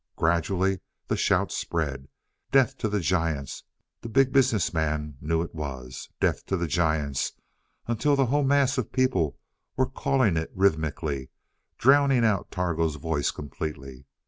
Gradually 0.15 0.79
the 1.07 1.15
shout 1.15 1.51
spread 1.51 2.07
"Death 2.51 2.75
to 2.79 2.89
the 2.89 3.01
Giants," 3.01 3.63
the 4.01 4.09
Big 4.09 4.33
Business 4.33 4.73
Man 4.73 5.15
knew 5.21 5.43
it 5.43 5.53
was 5.53 6.09
"Death 6.19 6.43
to 6.47 6.57
the 6.57 6.65
Giants," 6.65 7.33
until 7.85 8.15
the 8.15 8.25
whole 8.25 8.43
mass 8.43 8.79
of 8.79 8.91
people 8.91 9.37
were 9.75 9.85
calling 9.85 10.37
it 10.37 10.49
rhythmically 10.55 11.29
drowning 11.77 12.25
out 12.25 12.49
Targo's 12.49 12.95
voice 12.95 13.29
completely. 13.29 14.07